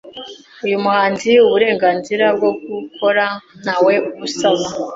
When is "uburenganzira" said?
1.45-2.25